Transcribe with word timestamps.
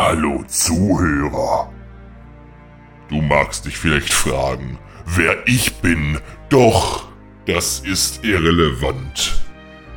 Hallo 0.00 0.44
Zuhörer. 0.46 1.72
Du 3.08 3.20
magst 3.20 3.64
dich 3.64 3.76
vielleicht 3.76 4.14
fragen, 4.14 4.78
wer 5.04 5.36
ich 5.48 5.74
bin, 5.78 6.20
doch 6.50 7.08
das 7.46 7.80
ist 7.80 8.24
irrelevant. 8.24 9.42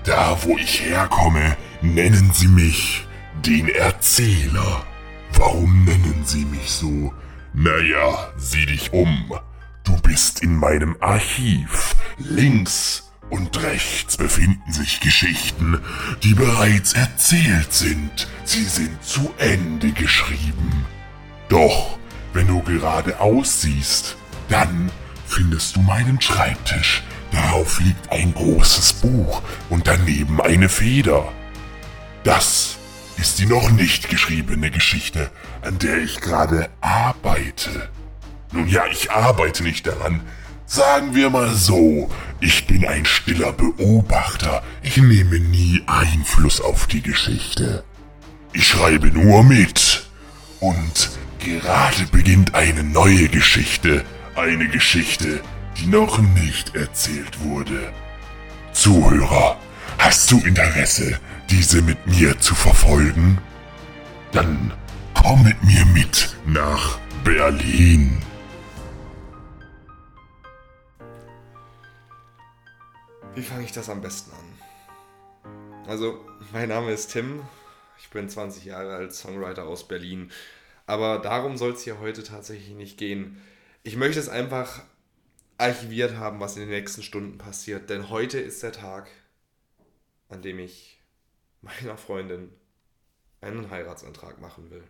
Da, 0.03 0.35
wo 0.41 0.57
ich 0.57 0.81
herkomme, 0.81 1.55
nennen 1.83 2.31
sie 2.33 2.47
mich 2.47 3.05
den 3.45 3.69
Erzähler. 3.69 4.83
Warum 5.37 5.85
nennen 5.85 6.23
sie 6.25 6.45
mich 6.45 6.71
so? 6.71 7.13
Naja, 7.53 8.33
sieh 8.37 8.65
dich 8.65 8.91
um. 8.93 9.31
Du 9.83 9.95
bist 10.01 10.41
in 10.41 10.55
meinem 10.55 10.95
Archiv. 10.99 11.95
Links 12.17 13.10
und 13.31 13.63
rechts 13.63 14.17
befinden 14.17 14.71
sich 14.71 14.99
Geschichten, 14.99 15.79
die 16.21 16.33
bereits 16.33 16.93
erzählt 16.93 17.73
sind. 17.73 18.27
Sie 18.43 18.65
sind 18.65 19.03
zu 19.03 19.33
Ende 19.37 19.91
geschrieben. 19.91 20.85
Doch, 21.49 21.97
wenn 22.33 22.47
du 22.47 22.61
geradeaus 22.61 23.61
siehst, 23.61 24.15
dann 24.49 24.91
findest 25.25 25.75
du 25.75 25.81
meinen 25.81 26.19
Schreibtisch. 26.21 27.03
Darauf 27.31 27.79
liegt 27.79 28.11
ein 28.11 28.33
großes 28.33 28.93
Buch 28.93 29.41
und 29.69 29.87
daneben 29.87 30.41
eine 30.41 30.67
Feder. 30.67 31.31
Das 32.23 32.77
ist 33.17 33.39
die 33.39 33.45
noch 33.45 33.71
nicht 33.71 34.09
geschriebene 34.09 34.71
Geschichte, 34.71 35.31
an 35.61 35.79
der 35.79 35.99
ich 35.99 36.19
gerade 36.19 36.69
arbeite. 36.81 37.89
Nun 38.51 38.67
ja, 38.67 38.85
ich 38.91 39.11
arbeite 39.11 39.63
nicht 39.63 39.87
daran, 39.87 40.21
Sagen 40.73 41.13
wir 41.13 41.29
mal 41.29 41.53
so, 41.53 42.09
ich 42.39 42.65
bin 42.65 42.87
ein 42.87 43.03
stiller 43.03 43.51
Beobachter. 43.51 44.63
Ich 44.81 44.95
nehme 44.95 45.37
nie 45.37 45.83
Einfluss 45.85 46.61
auf 46.61 46.87
die 46.87 47.01
Geschichte. 47.01 47.83
Ich 48.53 48.69
schreibe 48.69 49.07
nur 49.07 49.43
mit. 49.43 50.05
Und 50.61 51.09
gerade 51.39 52.05
beginnt 52.13 52.55
eine 52.55 52.85
neue 52.85 53.27
Geschichte. 53.27 54.05
Eine 54.35 54.69
Geschichte, 54.69 55.41
die 55.77 55.87
noch 55.87 56.19
nicht 56.19 56.73
erzählt 56.73 57.41
wurde. 57.41 57.91
Zuhörer, 58.71 59.57
hast 59.97 60.31
du 60.31 60.39
Interesse, 60.39 61.19
diese 61.49 61.81
mit 61.81 62.07
mir 62.07 62.39
zu 62.39 62.55
verfolgen? 62.55 63.39
Dann 64.31 64.71
komm 65.15 65.43
mit 65.43 65.61
mir 65.65 65.85
mit 65.87 66.33
nach 66.45 66.97
Berlin. 67.25 68.19
Wie 73.33 73.43
fange 73.43 73.63
ich 73.63 73.71
das 73.71 73.89
am 73.89 74.01
besten 74.01 74.31
an? 74.31 75.87
Also, 75.87 76.19
mein 76.51 76.67
Name 76.67 76.91
ist 76.91 77.13
Tim. 77.13 77.41
Ich 77.97 78.09
bin 78.09 78.27
20 78.27 78.65
Jahre 78.65 78.93
alt, 78.93 79.13
Songwriter 79.13 79.65
aus 79.65 79.87
Berlin. 79.87 80.31
Aber 80.85 81.19
darum 81.19 81.55
soll 81.55 81.71
es 81.71 81.83
hier 81.83 82.01
heute 82.01 82.23
tatsächlich 82.23 82.75
nicht 82.75 82.97
gehen. 82.97 83.41
Ich 83.83 83.95
möchte 83.95 84.19
es 84.19 84.27
einfach 84.27 84.83
archiviert 85.57 86.17
haben, 86.17 86.41
was 86.41 86.57
in 86.57 86.63
den 86.63 86.71
nächsten 86.71 87.03
Stunden 87.03 87.37
passiert. 87.37 87.89
Denn 87.89 88.09
heute 88.09 88.37
ist 88.37 88.63
der 88.63 88.73
Tag, 88.73 89.09
an 90.27 90.41
dem 90.41 90.59
ich 90.59 90.99
meiner 91.61 91.95
Freundin 91.95 92.51
einen 93.39 93.69
Heiratsantrag 93.69 94.41
machen 94.41 94.69
will. 94.71 94.83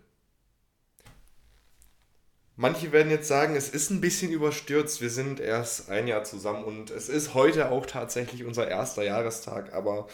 Manche 2.55 2.91
werden 2.91 3.09
jetzt 3.09 3.27
sagen, 3.27 3.55
es 3.55 3.69
ist 3.69 3.89
ein 3.89 4.01
bisschen 4.01 4.31
überstürzt. 4.31 5.01
Wir 5.01 5.09
sind 5.09 5.39
erst 5.39 5.89
ein 5.89 6.07
Jahr 6.07 6.23
zusammen 6.23 6.63
und 6.63 6.89
es 6.89 7.09
ist 7.09 7.33
heute 7.33 7.71
auch 7.71 7.85
tatsächlich 7.85 8.43
unser 8.43 8.67
erster 8.67 9.03
Jahrestag, 9.03 9.73
aber 9.73 10.07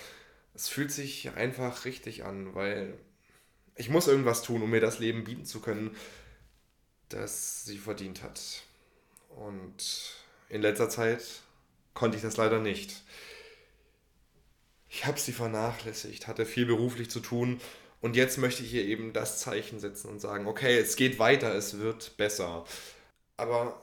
es 0.53 0.69
fühlt 0.69 0.91
sich 0.91 1.31
einfach 1.35 1.85
richtig 1.85 2.25
an, 2.25 2.53
weil 2.55 2.93
ich 3.75 3.89
muss 3.89 4.07
irgendwas 4.07 4.43
tun, 4.43 4.61
um 4.61 4.69
mir 4.69 4.81
das 4.81 4.99
Leben 4.99 5.23
bieten 5.23 5.45
zu 5.45 5.59
können, 5.59 5.95
das 7.09 7.65
sie 7.65 7.77
verdient 7.77 8.23
hat. 8.23 8.41
Und 9.29 10.15
in 10.49 10.61
letzter 10.61 10.89
Zeit 10.89 11.23
konnte 11.93 12.17
ich 12.17 12.23
das 12.23 12.37
leider 12.37 12.59
nicht. 12.59 13.03
Ich 14.89 15.05
habe 15.05 15.19
sie 15.19 15.33
vernachlässigt, 15.33 16.27
hatte 16.27 16.45
viel 16.45 16.65
beruflich 16.65 17.09
zu 17.09 17.19
tun 17.19 17.59
und 18.01 18.15
jetzt 18.15 18.37
möchte 18.37 18.63
ich 18.63 18.69
hier 18.69 18.85
eben 18.85 19.13
das 19.13 19.39
Zeichen 19.39 19.79
setzen 19.79 20.09
und 20.09 20.19
sagen, 20.19 20.47
okay, 20.47 20.77
es 20.77 20.95
geht 20.95 21.19
weiter, 21.19 21.53
es 21.55 21.79
wird 21.79 22.17
besser. 22.17 22.65
Aber 23.37 23.81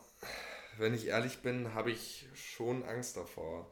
wenn 0.78 0.94
ich 0.94 1.06
ehrlich 1.08 1.38
bin, 1.38 1.74
habe 1.74 1.90
ich 1.90 2.26
schon 2.34 2.84
Angst 2.84 3.16
davor. 3.16 3.70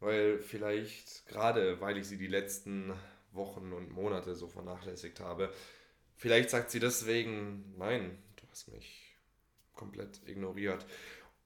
Weil 0.00 0.38
vielleicht, 0.38 1.26
gerade 1.26 1.80
weil 1.80 1.96
ich 1.96 2.06
sie 2.06 2.18
die 2.18 2.26
letzten 2.26 2.92
Wochen 3.32 3.72
und 3.72 3.92
Monate 3.92 4.34
so 4.34 4.48
vernachlässigt 4.48 5.20
habe, 5.20 5.52
vielleicht 6.16 6.50
sagt 6.50 6.70
sie 6.70 6.80
deswegen, 6.80 7.74
nein, 7.78 8.18
du 8.36 8.42
hast 8.50 8.68
mich 8.68 9.16
komplett 9.74 10.20
ignoriert. 10.26 10.86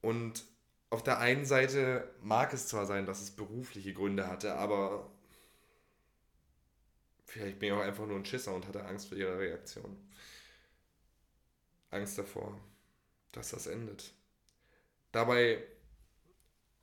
Und 0.01 0.43
auf 0.89 1.03
der 1.03 1.19
einen 1.19 1.45
Seite 1.45 2.09
mag 2.21 2.53
es 2.53 2.67
zwar 2.67 2.85
sein, 2.85 3.05
dass 3.05 3.21
es 3.21 3.31
berufliche 3.31 3.93
Gründe 3.93 4.27
hatte, 4.27 4.55
aber 4.55 5.09
Vielleicht 7.29 7.59
bin 7.59 7.69
ich 7.69 7.73
auch 7.75 7.83
einfach 7.83 8.07
nur 8.07 8.17
ein 8.17 8.25
Schisser 8.25 8.55
und 8.55 8.67
hatte 8.67 8.83
Angst 8.85 9.09
vor 9.09 9.15
ihrer 9.15 9.37
Reaktion. 9.37 9.95
Angst 11.91 12.17
davor, 12.17 12.59
dass 13.31 13.51
das 13.51 13.67
endet. 13.67 14.11
Dabei 15.11 15.63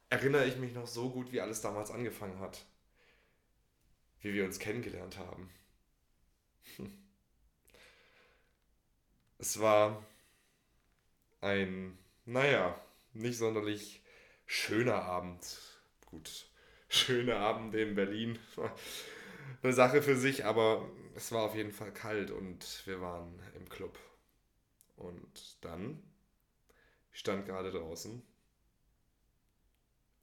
erinnere 0.09 0.47
ich 0.47 0.57
mich 0.57 0.73
noch 0.73 0.87
so 0.87 1.11
gut, 1.11 1.33
wie 1.33 1.41
alles 1.41 1.63
damals 1.63 1.91
angefangen 1.91 2.39
hat. 2.39 2.65
Wie 4.21 4.35
wir 4.35 4.45
uns 4.45 4.61
kennengelernt 4.61 5.19
haben. 5.19 5.51
Es 9.39 9.61
war 9.61 10.03
ein, 11.43 11.99
naja, 12.25 12.81
nicht 13.13 13.37
sonderlich 13.37 14.01
schöner 14.47 15.03
Abend. 15.03 15.45
Gut, 16.07 16.49
schöner 16.89 17.37
Abend 17.37 17.75
in 17.75 17.95
Berlin 17.95 18.39
eine 19.63 19.73
Sache 19.73 20.03
für 20.03 20.17
sich, 20.17 20.45
aber 20.45 20.89
es 21.15 21.33
war 21.33 21.43
auf 21.43 21.55
jeden 21.55 21.73
Fall 21.73 21.93
kalt 21.93 22.31
und 22.31 22.83
wir 22.87 23.01
waren 23.01 23.41
im 23.57 23.69
Club. 23.69 23.99
Und 24.97 25.65
dann 25.65 26.03
stand 27.11 27.47
gerade 27.47 27.71
draußen 27.71 28.23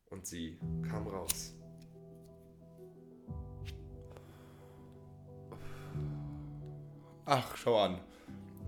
und 0.10 0.28
sie 0.28 0.60
kam 0.90 1.08
raus. 1.08 1.56
Ach, 7.26 7.56
schau 7.56 7.80
an. 7.80 8.00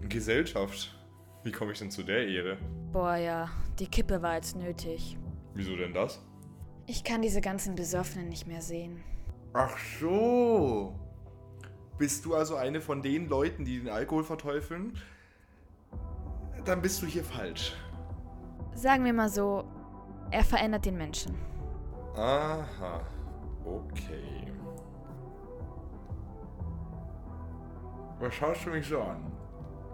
Gesellschaft. 0.07 0.95
Wie 1.43 1.51
komme 1.51 1.73
ich 1.73 1.79
denn 1.79 1.91
zu 1.91 2.03
der 2.03 2.27
Ehre? 2.27 2.57
Boah, 2.91 3.17
ja, 3.17 3.49
die 3.77 3.87
Kippe 3.87 4.21
war 4.21 4.35
jetzt 4.35 4.55
nötig. 4.55 5.17
Wieso 5.53 5.75
denn 5.75 5.93
das? 5.93 6.21
Ich 6.87 7.03
kann 7.03 7.21
diese 7.21 7.41
ganzen 7.41 7.75
Besoffenen 7.75 8.29
nicht 8.29 8.47
mehr 8.47 8.61
sehen. 8.61 9.03
Ach 9.57 9.77
so. 10.01 10.93
Bist 11.97 12.25
du 12.25 12.35
also 12.35 12.57
eine 12.57 12.81
von 12.81 13.01
den 13.01 13.29
Leuten, 13.29 13.63
die 13.63 13.79
den 13.79 13.89
Alkohol 13.89 14.25
verteufeln? 14.25 14.99
Dann 16.65 16.81
bist 16.81 17.01
du 17.01 17.05
hier 17.05 17.23
falsch. 17.23 17.73
Sagen 18.73 19.05
wir 19.05 19.13
mal 19.13 19.29
so, 19.29 19.63
er 20.29 20.43
verändert 20.43 20.85
den 20.85 20.97
Menschen. 20.97 21.35
Aha. 22.17 22.99
Okay. 23.63 24.51
Was 28.19 28.33
schaust 28.33 28.65
du 28.65 28.71
mich 28.71 28.85
so 28.85 28.99
an? 28.99 29.31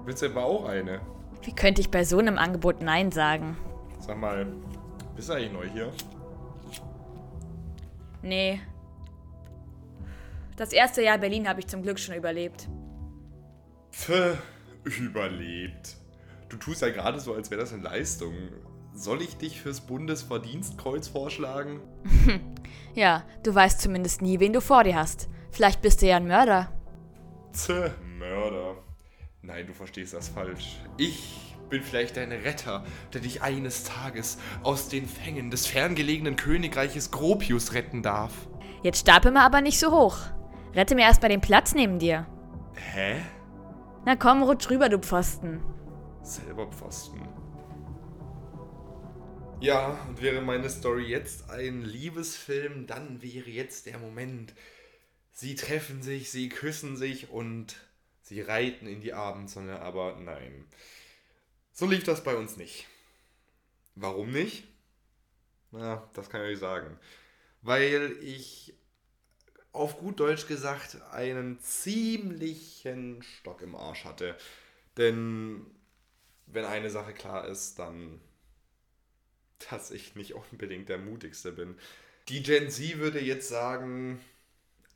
Willst 0.05 0.23
du 0.23 0.25
etwa 0.25 0.41
auch 0.41 0.65
eine? 0.65 1.01
Wie 1.43 1.53
könnte 1.53 1.81
ich 1.81 1.91
bei 1.91 2.03
so 2.03 2.17
einem 2.17 2.39
Angebot 2.39 2.81
Nein 2.81 3.11
sagen? 3.11 3.55
Sag 3.99 4.17
mal, 4.17 4.47
bist 5.15 5.29
du 5.29 5.33
eigentlich 5.33 5.53
neu 5.53 5.69
hier? 5.69 5.91
Nee, 8.23 8.59
das 10.61 10.73
erste 10.73 11.01
Jahr 11.01 11.17
Berlin 11.17 11.49
habe 11.49 11.59
ich 11.59 11.65
zum 11.65 11.81
Glück 11.81 11.97
schon 11.97 12.13
überlebt. 12.13 12.69
Pff, 13.91 14.37
überlebt. 14.83 15.97
Du 16.49 16.57
tust 16.57 16.83
ja 16.83 16.89
gerade 16.89 17.19
so, 17.19 17.33
als 17.33 17.49
wäre 17.49 17.61
das 17.61 17.73
eine 17.73 17.81
Leistung. 17.81 18.35
Soll 18.93 19.23
ich 19.23 19.37
dich 19.37 19.59
fürs 19.59 19.81
Bundesverdienstkreuz 19.81 21.07
vorschlagen? 21.07 21.79
ja, 22.93 23.23
du 23.41 23.55
weißt 23.55 23.81
zumindest 23.81 24.21
nie, 24.21 24.39
wen 24.39 24.53
du 24.53 24.61
vor 24.61 24.83
dir 24.83 24.95
hast. 24.95 25.29
Vielleicht 25.49 25.81
bist 25.81 26.03
du 26.03 26.05
ja 26.05 26.17
ein 26.17 26.27
Mörder. 26.27 26.71
Tch, 27.53 27.89
Mörder. 28.19 28.75
Nein, 29.41 29.65
du 29.65 29.73
verstehst 29.73 30.13
das 30.13 30.29
falsch. 30.29 30.77
Ich 30.97 31.55
bin 31.71 31.81
vielleicht 31.81 32.17
dein 32.17 32.31
Retter, 32.31 32.85
der 33.13 33.21
dich 33.21 33.41
eines 33.41 33.83
Tages 33.83 34.37
aus 34.61 34.89
den 34.89 35.07
Fängen 35.07 35.49
des 35.49 35.65
ferngelegenen 35.65 36.35
Königreiches 36.35 37.09
Gropius 37.09 37.73
retten 37.73 38.03
darf. 38.03 38.31
Jetzt 38.83 38.99
stapel 38.99 39.31
mal 39.31 39.43
aber 39.43 39.61
nicht 39.61 39.79
so 39.79 39.91
hoch. 39.91 40.19
Rette 40.73 40.95
mir 40.95 41.01
erst 41.01 41.21
mal 41.21 41.29
den 41.29 41.41
Platz 41.41 41.73
neben 41.73 41.99
dir. 41.99 42.27
Hä? 42.75 43.21
Na 44.05 44.15
komm, 44.15 44.43
rutsch 44.43 44.69
rüber, 44.69 44.89
du 44.89 44.99
Pfosten. 44.99 45.61
Selber 46.23 46.67
Pfosten. 46.71 47.21
Ja, 49.59 49.99
und 50.07 50.21
wäre 50.21 50.41
meine 50.41 50.69
Story 50.69 51.05
jetzt 51.05 51.49
ein 51.49 51.83
Liebesfilm, 51.83 52.87
dann 52.87 53.21
wäre 53.21 53.49
jetzt 53.49 53.85
der 53.85 53.99
Moment. 53.99 54.53
Sie 55.31 55.55
treffen 55.55 56.01
sich, 56.01 56.31
sie 56.31 56.49
küssen 56.49 56.97
sich 56.97 57.29
und 57.29 57.75
Sie 58.31 58.39
reiten 58.39 58.87
in 58.87 59.01
die 59.01 59.11
Abendsonne, 59.11 59.81
aber 59.81 60.15
nein. 60.15 60.65
So 61.73 61.85
lief 61.85 62.05
das 62.05 62.23
bei 62.23 62.33
uns 62.33 62.55
nicht. 62.55 62.87
Warum 63.95 64.31
nicht? 64.31 64.63
Na, 65.71 66.09
das 66.13 66.29
kann 66.29 66.41
ich 66.45 66.53
euch 66.53 66.59
sagen. 66.59 66.97
Weil 67.61 68.13
ich 68.21 68.73
auf 69.73 69.97
gut 69.97 70.19
Deutsch 70.19 70.47
gesagt 70.47 71.01
einen 71.11 71.59
ziemlichen 71.59 73.23
Stock 73.23 73.61
im 73.61 73.75
Arsch 73.75 74.05
hatte. 74.05 74.37
Denn 74.97 75.65
wenn 76.47 76.65
eine 76.65 76.89
Sache 76.89 77.13
klar 77.13 77.47
ist, 77.47 77.79
dann, 77.79 78.19
dass 79.69 79.91
ich 79.91 80.15
nicht 80.15 80.33
unbedingt 80.33 80.89
der 80.89 80.97
mutigste 80.97 81.51
bin. 81.51 81.77
Die 82.27 82.43
Gen 82.43 82.69
Z 82.69 82.97
würde 82.97 83.21
jetzt 83.21 83.47
sagen, 83.47 84.19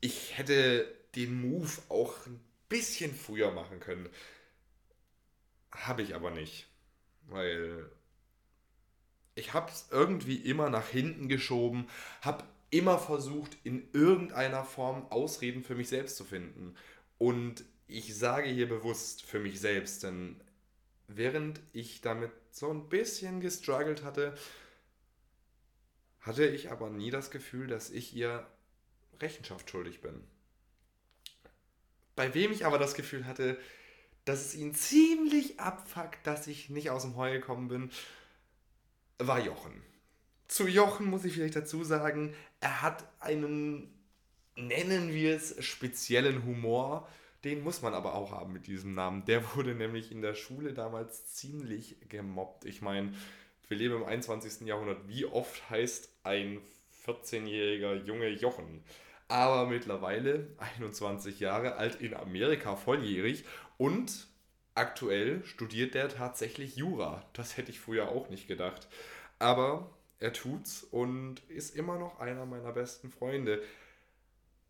ich 0.00 0.36
hätte 0.36 0.86
den 1.14 1.40
Move 1.40 1.70
auch 1.88 2.26
ein 2.26 2.40
bisschen 2.68 3.14
früher 3.14 3.52
machen 3.52 3.80
können. 3.80 4.08
Habe 5.72 6.02
ich 6.02 6.14
aber 6.14 6.30
nicht. 6.30 6.66
Weil 7.28 7.90
ich 9.34 9.52
habe 9.52 9.70
es 9.70 9.88
irgendwie 9.90 10.36
immer 10.36 10.70
nach 10.70 10.88
hinten 10.88 11.28
geschoben, 11.28 11.88
habe 12.20 12.44
immer 12.70 12.98
versucht, 12.98 13.56
in 13.64 13.88
irgendeiner 13.92 14.64
Form 14.64 15.06
Ausreden 15.10 15.62
für 15.62 15.74
mich 15.74 15.88
selbst 15.88 16.16
zu 16.16 16.24
finden. 16.24 16.74
Und 17.18 17.64
ich 17.86 18.16
sage 18.16 18.48
hier 18.48 18.68
bewusst 18.68 19.22
für 19.22 19.38
mich 19.38 19.60
selbst, 19.60 20.02
denn 20.02 20.40
während 21.08 21.60
ich 21.72 22.00
damit 22.00 22.32
so 22.50 22.70
ein 22.70 22.88
bisschen 22.88 23.40
gestruggelt 23.40 24.02
hatte, 24.02 24.34
hatte 26.20 26.46
ich 26.46 26.70
aber 26.70 26.90
nie 26.90 27.10
das 27.10 27.30
Gefühl, 27.30 27.68
dass 27.68 27.90
ich 27.90 28.14
ihr 28.14 28.46
Rechenschaft 29.20 29.70
schuldig 29.70 30.00
bin. 30.00 30.24
Bei 32.16 32.34
wem 32.34 32.50
ich 32.50 32.66
aber 32.66 32.78
das 32.78 32.94
Gefühl 32.94 33.26
hatte, 33.26 33.58
dass 34.24 34.44
es 34.44 34.54
ihn 34.56 34.74
ziemlich 34.74 35.60
abfuckt, 35.60 36.26
dass 36.26 36.48
ich 36.48 36.68
nicht 36.68 36.90
aus 36.90 37.02
dem 37.02 37.16
Heu 37.16 37.32
gekommen 37.32 37.68
bin, 37.68 37.90
war 39.18 39.38
Jochen. 39.38 39.82
Zu 40.48 40.66
Jochen 40.66 41.06
muss 41.06 41.24
ich 41.24 41.34
vielleicht 41.34 41.56
dazu 41.56 41.84
sagen, 41.84 42.34
er 42.66 42.82
hat 42.82 43.04
einen, 43.20 43.94
nennen 44.56 45.12
wir 45.12 45.36
es, 45.36 45.64
speziellen 45.64 46.44
Humor. 46.44 47.08
Den 47.44 47.62
muss 47.62 47.80
man 47.80 47.94
aber 47.94 48.14
auch 48.14 48.32
haben 48.32 48.52
mit 48.52 48.66
diesem 48.66 48.92
Namen. 48.94 49.24
Der 49.24 49.54
wurde 49.54 49.76
nämlich 49.76 50.10
in 50.10 50.20
der 50.20 50.34
Schule 50.34 50.74
damals 50.74 51.32
ziemlich 51.32 51.96
gemobbt. 52.08 52.64
Ich 52.64 52.82
meine, 52.82 53.14
wir 53.68 53.76
leben 53.76 53.94
im 53.94 54.04
21. 54.04 54.66
Jahrhundert. 54.66 55.06
Wie 55.06 55.26
oft 55.26 55.70
heißt 55.70 56.10
ein 56.24 56.60
14-jähriger 57.06 58.04
Junge 58.04 58.30
Jochen? 58.30 58.82
Aber 59.28 59.66
mittlerweile 59.66 60.48
21 60.58 61.38
Jahre 61.38 61.76
alt 61.76 62.00
in 62.00 62.14
Amerika, 62.14 62.74
volljährig 62.74 63.44
und 63.78 64.26
aktuell 64.74 65.44
studiert 65.44 65.94
der 65.94 66.08
tatsächlich 66.08 66.74
Jura. 66.74 67.24
Das 67.32 67.56
hätte 67.56 67.70
ich 67.70 67.78
früher 67.78 68.08
auch 68.08 68.28
nicht 68.28 68.48
gedacht. 68.48 68.88
Aber 69.38 69.95
er 70.18 70.32
tut's 70.32 70.82
und 70.82 71.40
ist 71.48 71.76
immer 71.76 71.98
noch 71.98 72.20
einer 72.20 72.46
meiner 72.46 72.72
besten 72.72 73.10
Freunde. 73.10 73.62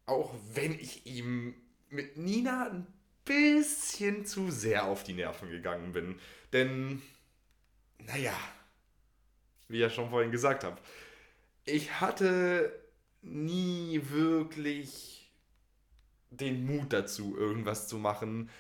Auch 0.06 0.34
wenn 0.54 0.72
ich 0.72 1.06
ihm 1.06 1.54
mit 1.88 2.16
Nina 2.16 2.70
ein 2.70 2.87
bisschen 3.25 4.25
zu 4.25 4.50
sehr 4.50 4.84
auf 4.84 5.02
die 5.02 5.14
Nerven 5.14 5.50
gegangen 5.50 5.93
bin. 5.93 6.19
Denn, 6.52 7.02
naja, 7.98 8.37
wie 9.69 9.82
ich 9.82 9.94
schon 9.94 10.10
vorhin 10.10 10.31
gesagt 10.31 10.64
habe, 10.64 10.81
ich 11.64 12.00
hatte 12.00 12.72
nie 13.22 14.00
wirklich 14.08 15.32
den 16.31 16.64
Mut 16.66 16.92
dazu, 16.92 17.37
irgendwas 17.37 17.88
zu 17.88 17.99
machen. 17.99 18.50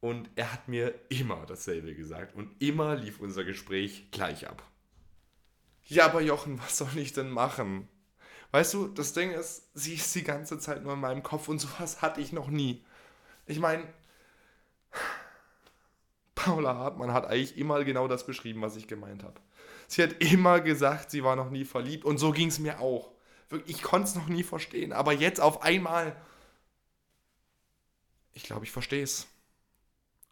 Und 0.00 0.30
er 0.36 0.52
hat 0.52 0.68
mir 0.68 0.94
immer 1.08 1.44
dasselbe 1.46 1.94
gesagt. 1.94 2.34
Und 2.34 2.60
immer 2.60 2.96
lief 2.96 3.20
unser 3.20 3.44
Gespräch 3.44 4.10
gleich 4.10 4.46
ab. 4.48 4.67
Ja, 5.88 6.04
aber 6.04 6.20
Jochen, 6.20 6.58
was 6.60 6.76
soll 6.78 6.96
ich 6.98 7.12
denn 7.12 7.30
machen? 7.30 7.88
Weißt 8.50 8.74
du, 8.74 8.88
das 8.88 9.14
Ding 9.14 9.30
ist, 9.30 9.68
sie 9.74 9.94
ist 9.94 10.14
die 10.14 10.22
ganze 10.22 10.58
Zeit 10.58 10.82
nur 10.82 10.94
in 10.94 11.00
meinem 11.00 11.22
Kopf 11.22 11.48
und 11.48 11.58
sowas 11.58 12.02
hatte 12.02 12.20
ich 12.20 12.32
noch 12.32 12.48
nie. 12.48 12.84
Ich 13.46 13.58
meine, 13.58 13.86
Paula 16.34 16.74
Hartmann 16.74 17.12
hat 17.12 17.26
eigentlich 17.26 17.56
immer 17.56 17.82
genau 17.84 18.06
das 18.06 18.26
beschrieben, 18.26 18.60
was 18.62 18.76
ich 18.76 18.86
gemeint 18.86 19.22
habe. 19.22 19.40
Sie 19.86 20.02
hat 20.02 20.22
immer 20.22 20.60
gesagt, 20.60 21.10
sie 21.10 21.24
war 21.24 21.36
noch 21.36 21.50
nie 21.50 21.64
verliebt 21.64 22.04
und 22.04 22.18
so 22.18 22.32
ging 22.32 22.48
es 22.48 22.58
mir 22.58 22.80
auch. 22.80 23.10
Ich 23.64 23.82
konnte 23.82 24.08
es 24.08 24.14
noch 24.14 24.28
nie 24.28 24.42
verstehen, 24.42 24.92
aber 24.92 25.12
jetzt 25.12 25.40
auf 25.40 25.62
einmal, 25.62 26.14
ich 28.34 28.42
glaube, 28.42 28.64
ich 28.66 28.70
verstehe 28.70 29.02
es. 29.02 29.26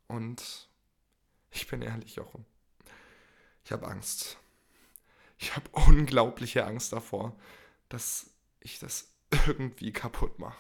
Und 0.06 0.69
ich 1.50 1.67
bin 1.67 1.81
ehrlich, 1.81 2.17
Jochen. 2.17 2.44
Ich 3.64 3.73
habe 3.73 3.87
Angst. 3.87 4.37
Ich 5.38 5.54
habe 5.54 5.68
unglaubliche 5.72 6.64
Angst 6.64 6.92
davor, 6.92 7.36
dass 7.88 8.30
ich 8.60 8.78
das 8.78 9.12
irgendwie 9.46 9.92
kaputt 9.92 10.38
mache. 10.38 10.58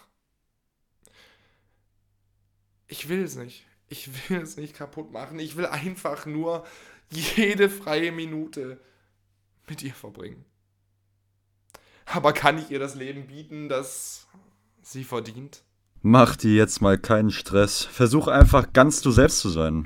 Ich 2.88 3.08
will 3.08 3.22
es 3.22 3.36
nicht. 3.36 3.66
Ich 3.88 4.28
will 4.28 4.40
es 4.40 4.56
nicht 4.56 4.74
kaputt 4.74 5.12
machen. 5.12 5.38
Ich 5.38 5.56
will 5.56 5.66
einfach 5.66 6.26
nur 6.26 6.66
jede 7.10 7.70
freie 7.70 8.12
Minute 8.12 8.80
mit 9.68 9.82
ihr 9.82 9.94
verbringen. 9.94 10.44
Aber 12.04 12.32
kann 12.32 12.58
ich 12.58 12.70
ihr 12.70 12.78
das 12.78 12.94
Leben 12.94 13.26
bieten, 13.26 13.68
das 13.68 14.26
sie 14.82 15.04
verdient? 15.04 15.62
Mach 16.02 16.36
dir 16.36 16.54
jetzt 16.54 16.80
mal 16.80 16.98
keinen 16.98 17.32
Stress. 17.32 17.84
Versuch 17.84 18.28
einfach 18.28 18.72
ganz 18.72 19.00
du 19.00 19.10
selbst 19.10 19.40
zu 19.40 19.48
sein. 19.48 19.84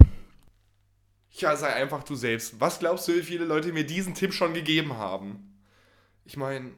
Ja, 1.41 1.57
sei 1.57 1.73
einfach 1.73 2.03
du 2.05 2.15
selbst. 2.15 2.61
Was 2.61 2.79
glaubst 2.79 3.09
du, 3.09 3.15
wie 3.15 3.23
viele 3.23 3.45
Leute 3.45 3.73
mir 3.73 3.85
diesen 3.85 4.15
Tipp 4.15 4.35
schon 4.35 4.53
gegeben 4.53 4.99
haben? 4.99 5.59
Ich 6.25 6.37
meine, 6.37 6.73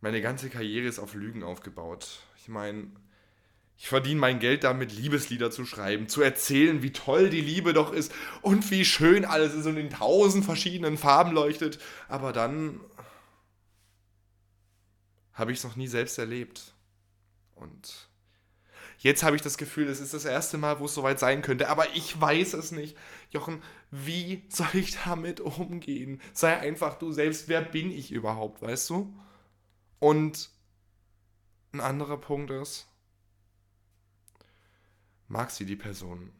meine 0.00 0.20
ganze 0.20 0.50
Karriere 0.50 0.86
ist 0.86 0.98
auf 0.98 1.14
Lügen 1.14 1.42
aufgebaut. 1.42 2.20
Ich 2.36 2.48
meine, 2.48 2.88
ich 3.76 3.88
verdiene 3.88 4.20
mein 4.20 4.38
Geld 4.38 4.64
damit, 4.64 4.92
Liebeslieder 4.92 5.50
zu 5.50 5.64
schreiben, 5.64 6.08
zu 6.08 6.20
erzählen, 6.20 6.82
wie 6.82 6.92
toll 6.92 7.30
die 7.30 7.40
Liebe 7.40 7.72
doch 7.72 7.92
ist 7.92 8.12
und 8.42 8.70
wie 8.70 8.84
schön 8.84 9.24
alles 9.24 9.54
ist 9.54 9.66
und 9.66 9.76
in 9.76 9.90
tausend 9.90 10.44
verschiedenen 10.44 10.98
Farben 10.98 11.32
leuchtet. 11.32 11.78
Aber 12.08 12.32
dann 12.32 12.80
habe 15.32 15.52
ich 15.52 15.58
es 15.58 15.64
noch 15.64 15.76
nie 15.76 15.88
selbst 15.88 16.18
erlebt. 16.18 16.74
Und 17.54 18.08
Jetzt 19.04 19.22
habe 19.22 19.36
ich 19.36 19.42
das 19.42 19.58
Gefühl, 19.58 19.86
es 19.88 20.00
ist 20.00 20.14
das 20.14 20.24
erste 20.24 20.56
Mal, 20.56 20.80
wo 20.80 20.86
es 20.86 20.94
soweit 20.94 21.20
sein 21.20 21.42
könnte, 21.42 21.68
aber 21.68 21.94
ich 21.94 22.18
weiß 22.18 22.54
es 22.54 22.72
nicht. 22.72 22.96
Jochen, 23.28 23.62
wie 23.90 24.46
soll 24.48 24.66
ich 24.72 24.96
damit 25.04 25.40
umgehen? 25.40 26.22
Sei 26.32 26.58
einfach 26.58 26.98
du 26.98 27.12
selbst. 27.12 27.46
Wer 27.48 27.60
bin 27.60 27.90
ich 27.90 28.12
überhaupt, 28.12 28.62
weißt 28.62 28.88
du? 28.88 29.14
Und 29.98 30.48
ein 31.72 31.82
anderer 31.82 32.16
Punkt 32.16 32.50
ist, 32.50 32.88
mag 35.28 35.50
sie 35.50 35.66
die 35.66 35.76
Person, 35.76 36.32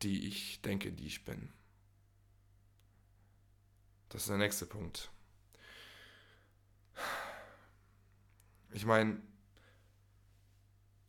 die 0.00 0.26
ich 0.26 0.62
denke, 0.62 0.90
die 0.90 1.06
ich 1.06 1.26
bin? 1.26 1.52
Das 4.08 4.22
ist 4.22 4.30
der 4.30 4.38
nächste 4.38 4.64
Punkt. 4.64 5.10
Ich 8.72 8.86
meine, 8.86 9.20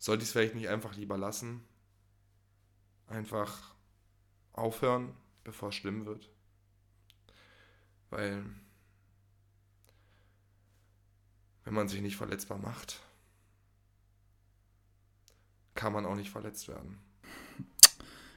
sollte 0.05 0.21
ich 0.21 0.29
es 0.29 0.33
vielleicht 0.33 0.53
nicht 0.53 0.69
einfach 0.69 0.95
lieber 0.95 1.17
lassen? 1.17 1.61
Einfach 3.07 3.73
aufhören, 4.53 5.09
bevor 5.43 5.69
es 5.69 5.75
schlimm 5.75 6.05
wird? 6.05 6.29
Weil, 8.11 8.43
wenn 11.63 11.73
man 11.73 11.87
sich 11.87 12.01
nicht 12.01 12.17
verletzbar 12.17 12.59
macht, 12.59 13.01
kann 15.73 15.91
man 15.91 16.05
auch 16.05 16.15
nicht 16.15 16.29
verletzt 16.29 16.67
werden. 16.67 16.99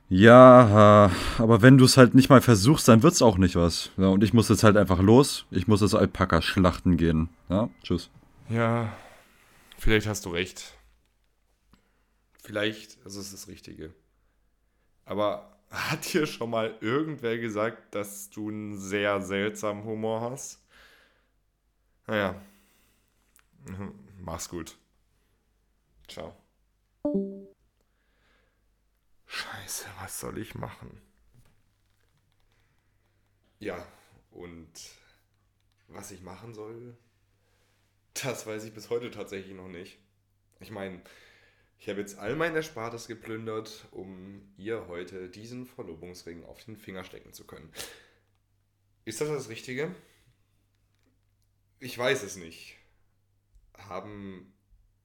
Ja, 0.09 1.11
aber 1.37 1.61
wenn 1.61 1.77
du 1.77 1.85
es 1.85 1.99
halt 1.99 2.15
nicht 2.15 2.31
mal 2.31 2.41
versuchst, 2.41 2.89
dann 2.89 3.03
wird 3.03 3.13
es 3.13 3.21
auch 3.21 3.37
nicht 3.37 3.57
was. 3.57 3.91
Ja, 3.99 4.07
und 4.07 4.25
ich 4.25 4.33
muss 4.33 4.49
jetzt 4.49 4.65
halt 4.65 4.79
einfach 4.79 5.01
los. 5.01 5.45
Ich 5.51 5.69
muss 5.69 5.81
das 5.81 5.95
Alpaka 5.95 6.41
schlachten 6.41 6.97
gehen. 6.97 7.29
Ja, 7.51 7.69
tschüss. 7.83 8.09
Ja, 8.49 8.91
vielleicht 9.77 10.07
hast 10.07 10.25
du 10.25 10.31
recht. 10.31 10.78
Vielleicht 12.49 12.95
ist 13.05 13.17
es 13.17 13.31
das 13.31 13.47
Richtige. 13.47 13.93
Aber 15.05 15.61
hat 15.71 16.14
dir 16.14 16.26
schon 16.26 16.49
mal 16.49 16.78
irgendwer 16.81 17.37
gesagt, 17.37 17.95
dass 17.95 18.31
du 18.31 18.49
einen 18.49 18.78
sehr 18.78 19.21
seltsamen 19.21 19.85
Humor 19.85 20.23
hast? 20.23 20.59
Naja. 22.07 22.40
Mach's 24.23 24.49
gut. 24.49 24.78
Ciao. 26.09 26.35
Scheiße, 29.26 29.88
was 30.00 30.19
soll 30.19 30.38
ich 30.38 30.55
machen? 30.55 31.02
Ja, 33.59 33.87
und 34.31 34.73
was 35.88 36.12
ich 36.12 36.23
machen 36.23 36.55
soll, 36.55 36.97
das 38.14 38.47
weiß 38.47 38.64
ich 38.64 38.73
bis 38.73 38.88
heute 38.88 39.11
tatsächlich 39.11 39.55
noch 39.55 39.69
nicht. 39.69 39.99
Ich 40.61 40.71
meine, 40.71 41.02
Ich 41.79 41.89
habe 41.89 42.01
jetzt 42.01 42.19
all 42.19 42.35
mein 42.35 42.57
Erspartes 42.57 43.07
geplündert, 43.07 43.87
um 43.93 44.43
ihr 44.57 44.89
heute 44.89 45.29
diesen 45.29 45.65
Verlobungsring 45.65 46.45
auf 46.45 46.65
den 46.65 46.77
Finger 46.77 47.05
stecken 47.05 47.33
zu 47.33 47.47
können. 47.47 47.73
Ist 49.05 49.21
das 49.21 49.29
das 49.29 49.49
Richtige? 49.49 49.95
Ich 51.79 51.97
weiß 51.97 52.25
es 52.25 52.37
nicht. 52.37 52.77
Haben 53.75 54.53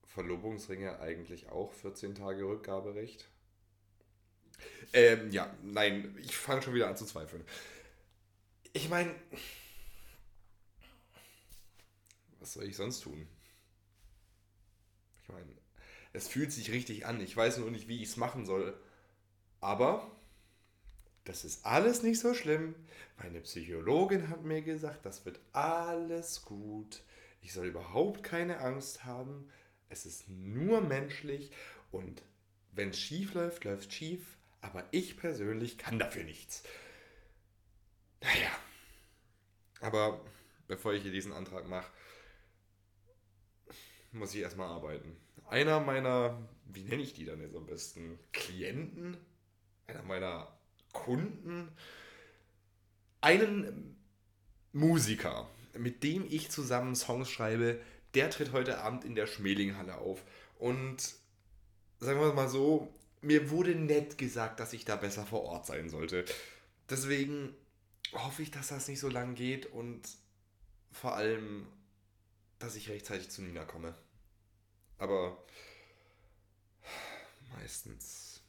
Verlobungsringe 0.02 0.98
eigentlich 0.98 1.48
auch 1.48 1.72
14 1.72 2.16
Tage 2.16 2.44
Rückgaberecht? 2.44 3.28
Ähm, 4.92 5.30
ja, 5.30 5.56
nein, 5.62 6.16
ich 6.20 6.36
fange 6.36 6.62
schon 6.62 6.74
wieder 6.74 6.88
an 6.88 6.96
zu 6.96 7.06
zweifeln. 7.06 7.44
Ich 8.72 8.88
meine, 8.88 9.14
was 12.40 12.54
soll 12.54 12.64
ich 12.64 12.76
sonst 12.76 13.00
tun? 13.00 13.28
Ich 15.22 15.28
meine, 15.28 15.63
es 16.14 16.28
fühlt 16.28 16.52
sich 16.52 16.70
richtig 16.70 17.04
an. 17.06 17.20
Ich 17.20 17.36
weiß 17.36 17.58
nur 17.58 17.70
nicht, 17.70 17.88
wie 17.88 18.02
ich 18.02 18.10
es 18.10 18.16
machen 18.16 18.46
soll. 18.46 18.78
Aber 19.60 20.10
das 21.24 21.44
ist 21.44 21.66
alles 21.66 22.02
nicht 22.02 22.20
so 22.20 22.34
schlimm. 22.34 22.74
Meine 23.18 23.40
Psychologin 23.40 24.28
hat 24.28 24.44
mir 24.44 24.62
gesagt, 24.62 25.04
das 25.04 25.26
wird 25.26 25.40
alles 25.52 26.44
gut. 26.44 27.02
Ich 27.42 27.52
soll 27.52 27.66
überhaupt 27.66 28.22
keine 28.22 28.60
Angst 28.60 29.04
haben. 29.04 29.50
Es 29.88 30.06
ist 30.06 30.28
nur 30.28 30.80
menschlich 30.80 31.50
und 31.90 32.22
wenn 32.72 32.90
es 32.90 33.00
schief 33.00 33.34
läuft, 33.34 33.64
läuft 33.64 33.90
es 33.90 33.94
schief. 33.94 34.38
Aber 34.60 34.84
ich 34.92 35.16
persönlich 35.16 35.78
kann 35.78 35.98
dafür 35.98 36.24
nichts. 36.24 36.62
Naja. 38.22 38.50
Aber 39.80 40.20
bevor 40.68 40.94
ich 40.94 41.02
hier 41.02 41.12
diesen 41.12 41.32
Antrag 41.32 41.68
mache, 41.68 41.90
muss 44.14 44.34
ich 44.34 44.40
erstmal 44.40 44.68
arbeiten. 44.68 45.16
Einer 45.48 45.80
meiner, 45.80 46.38
wie 46.66 46.84
nenne 46.84 47.02
ich 47.02 47.14
die 47.14 47.24
dann 47.24 47.40
jetzt 47.40 47.56
am 47.56 47.66
besten? 47.66 48.18
Klienten? 48.32 49.16
Einer 49.86 50.02
meiner 50.02 50.48
Kunden? 50.92 51.68
Einen 53.20 53.96
Musiker, 54.72 55.48
mit 55.76 56.02
dem 56.02 56.26
ich 56.28 56.50
zusammen 56.50 56.94
Songs 56.96 57.30
schreibe, 57.30 57.80
der 58.14 58.30
tritt 58.30 58.52
heute 58.52 58.78
Abend 58.78 59.04
in 59.04 59.14
der 59.14 59.26
Schmelinghalle 59.26 59.98
auf. 59.98 60.22
Und 60.58 61.14
sagen 62.00 62.20
wir 62.20 62.32
mal 62.32 62.48
so, 62.48 62.92
mir 63.20 63.50
wurde 63.50 63.74
nett 63.74 64.18
gesagt, 64.18 64.60
dass 64.60 64.72
ich 64.72 64.84
da 64.84 64.96
besser 64.96 65.26
vor 65.26 65.42
Ort 65.42 65.66
sein 65.66 65.88
sollte. 65.88 66.24
Deswegen 66.88 67.54
hoffe 68.12 68.42
ich, 68.42 68.50
dass 68.50 68.68
das 68.68 68.88
nicht 68.88 69.00
so 69.00 69.08
lang 69.08 69.34
geht 69.34 69.66
und 69.66 70.02
vor 70.92 71.14
allem, 71.16 71.66
dass 72.58 72.76
ich 72.76 72.88
rechtzeitig 72.88 73.30
zu 73.30 73.42
Nina 73.42 73.64
komme. 73.64 73.94
Aber 74.98 75.36
meistens. 77.56 78.42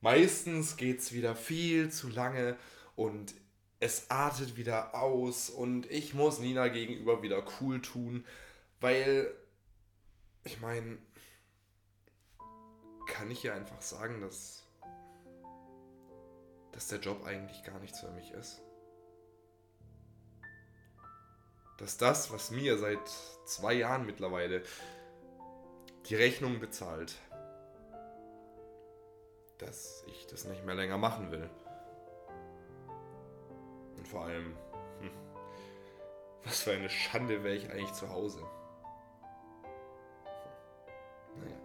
Meistens 0.00 0.76
geht 0.76 1.00
es 1.00 1.12
wieder 1.12 1.34
viel 1.34 1.90
zu 1.90 2.08
lange 2.08 2.56
und 2.94 3.34
es 3.80 4.10
artet 4.10 4.56
wieder 4.56 4.94
aus 4.94 5.50
und 5.50 5.90
ich 5.90 6.14
muss 6.14 6.38
Nina 6.38 6.68
gegenüber 6.68 7.22
wieder 7.22 7.44
cool 7.60 7.82
tun, 7.82 8.24
weil 8.80 9.34
ich 10.44 10.60
meine, 10.60 10.98
kann 13.06 13.30
ich 13.30 13.44
ihr 13.44 13.54
einfach 13.54 13.82
sagen, 13.82 14.20
dass, 14.20 14.64
dass 16.72 16.88
der 16.88 17.00
Job 17.00 17.24
eigentlich 17.24 17.62
gar 17.64 17.78
nichts 17.80 18.00
für 18.00 18.10
mich 18.10 18.30
ist. 18.32 18.62
Dass 21.76 21.98
das, 21.98 22.32
was 22.32 22.50
mir 22.50 22.78
seit 22.78 23.06
zwei 23.44 23.74
Jahren 23.74 24.06
mittlerweile 24.06 24.62
die 26.06 26.14
Rechnung 26.14 26.60
bezahlt, 26.60 27.16
dass 29.58 30.04
ich 30.06 30.26
das 30.26 30.44
nicht 30.44 30.64
mehr 30.64 30.74
länger 30.74 30.98
machen 30.98 31.30
will. 31.30 31.48
Und 33.96 34.06
vor 34.06 34.24
allem, 34.24 34.56
hm, 35.00 35.10
was 36.44 36.62
für 36.62 36.72
eine 36.72 36.90
Schande 36.90 37.42
wäre 37.42 37.56
ich 37.56 37.70
eigentlich 37.70 37.92
zu 37.92 38.08
Hause. 38.08 38.40
Naja. 41.36 41.56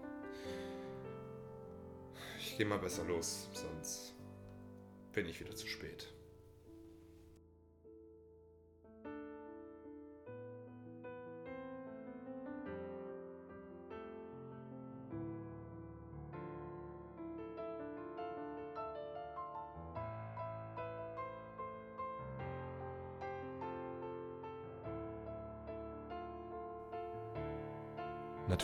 Ich 2.40 2.58
gehe 2.58 2.66
mal 2.66 2.80
besser 2.80 3.04
los, 3.04 3.50
sonst 3.54 4.16
bin 5.14 5.28
ich 5.28 5.40
wieder 5.40 5.56
zu 5.56 5.68
spät. 5.68 6.12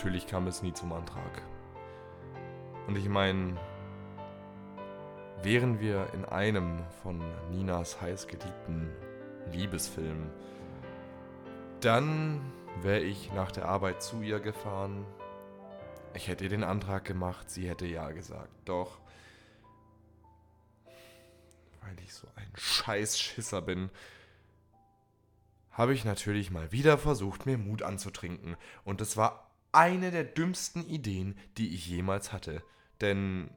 Natürlich 0.08 0.26
kam 0.26 0.46
es 0.46 0.62
nie 0.62 0.72
zum 0.72 0.94
Antrag. 0.94 1.42
Und 2.86 2.96
ich 2.96 3.10
meine, 3.10 3.58
wären 5.42 5.80
wir 5.80 6.08
in 6.14 6.24
einem 6.24 6.82
von 7.02 7.22
Ninas 7.50 8.00
heißgeliebten 8.00 8.90
Liebesfilmen, 9.52 10.30
dann 11.80 12.40
wäre 12.80 13.00
ich 13.00 13.30
nach 13.34 13.52
der 13.52 13.66
Arbeit 13.66 14.02
zu 14.02 14.22
ihr 14.22 14.40
gefahren. 14.40 15.04
Ich 16.14 16.26
hätte 16.28 16.44
ihr 16.44 16.50
den 16.50 16.64
Antrag 16.64 17.04
gemacht, 17.04 17.50
sie 17.50 17.68
hätte 17.68 17.84
ja 17.84 18.10
gesagt. 18.10 18.48
Doch, 18.64 19.00
weil 21.82 22.00
ich 22.02 22.14
so 22.14 22.26
ein 22.34 22.50
Scheißschisser 22.54 23.60
bin, 23.60 23.90
habe 25.70 25.92
ich 25.92 26.06
natürlich 26.06 26.50
mal 26.50 26.72
wieder 26.72 26.96
versucht, 26.96 27.44
mir 27.44 27.58
Mut 27.58 27.82
anzutrinken. 27.82 28.56
Und 28.84 29.02
es 29.02 29.18
war 29.18 29.47
eine 29.72 30.10
der 30.10 30.24
dümmsten 30.24 30.86
Ideen, 30.86 31.38
die 31.56 31.74
ich 31.74 31.86
jemals 31.86 32.32
hatte. 32.32 32.62
Denn 33.00 33.50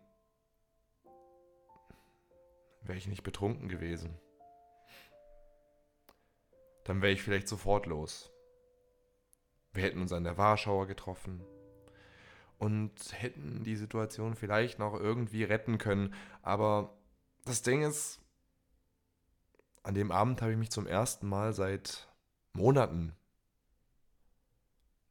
wäre 2.82 2.98
ich 2.98 3.08
nicht 3.08 3.24
betrunken 3.24 3.70
gewesen, 3.70 4.18
dann 6.84 7.02
wäre 7.02 7.14
ich 7.14 7.22
vielleicht 7.22 7.48
sofort 7.48 7.86
los. 7.86 8.32
Wir 9.74 9.84
hätten 9.84 10.02
uns 10.02 10.12
an 10.12 10.24
der 10.24 10.38
Warschauer 10.38 10.88
getroffen 10.88 11.46
und 12.58 12.92
hätten 13.14 13.64
die 13.64 13.76
Situation 13.76 14.36
vielleicht 14.36 14.80
noch 14.80 14.94
irgendwie 14.94 15.44
retten 15.44 15.78
können. 15.78 16.14
Aber 16.42 16.98
das 17.46 17.62
Ding 17.62 17.84
ist, 17.84 18.20
an 19.84 19.96
dem 19.96 20.12
Abend 20.12 20.42
habe 20.42 20.52
ich 20.52 20.58
mich 20.58 20.72
zum 20.72 20.86
ersten 20.86 21.28
Mal 21.28 21.54
seit 21.54 22.08
Monaten 22.54 23.16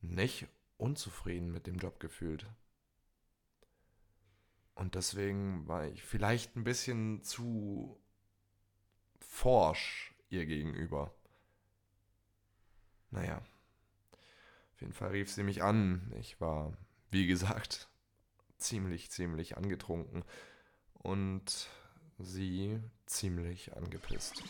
nicht 0.00 0.46
unzufrieden 0.80 1.52
mit 1.52 1.66
dem 1.66 1.76
Job 1.76 2.00
gefühlt. 2.00 2.46
Und 4.74 4.94
deswegen 4.94 5.68
war 5.68 5.86
ich 5.86 6.02
vielleicht 6.02 6.56
ein 6.56 6.64
bisschen 6.64 7.22
zu 7.22 8.00
forsch 9.18 10.14
ihr 10.30 10.46
gegenüber. 10.46 11.14
Naja, 13.10 13.42
auf 14.74 14.80
jeden 14.80 14.92
Fall 14.92 15.10
rief 15.10 15.30
sie 15.30 15.42
mich 15.42 15.62
an. 15.62 16.10
Ich 16.18 16.40
war, 16.40 16.72
wie 17.10 17.26
gesagt, 17.26 17.88
ziemlich, 18.56 19.10
ziemlich 19.10 19.56
angetrunken 19.56 20.24
und 20.94 21.68
sie 22.18 22.80
ziemlich 23.06 23.76
angepisst. 23.76 24.42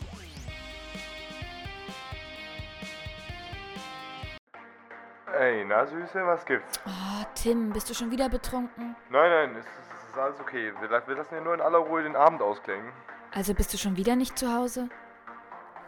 Ey, 5.39 5.65
na 5.65 5.87
Süße, 5.87 6.27
was 6.27 6.45
gibt's? 6.45 6.81
Oh, 6.87 7.25
Tim, 7.35 7.73
bist 7.73 7.89
du 7.89 7.95
schon 7.95 8.11
wieder 8.11 8.29
betrunken? 8.29 8.97
Nein, 9.11 9.31
nein, 9.31 9.57
es 9.57 9.67
ist, 9.67 9.93
es 10.03 10.09
ist 10.11 10.19
alles 10.19 10.41
okay. 10.41 10.73
Wir, 10.81 10.91
wir 10.91 11.17
lassen 11.17 11.35
ja 11.35 11.41
nur 11.41 11.55
in 11.55 11.61
aller 11.61 11.79
Ruhe 11.79 12.03
den 12.03 12.17
Abend 12.17 12.43
ausklingen. 12.43 12.93
Also 13.33 13.55
bist 13.55 13.73
du 13.73 13.79
schon 13.79 13.97
wieder 13.97 14.17
nicht 14.17 14.37
zu 14.39 14.53
Hause? 14.53 14.89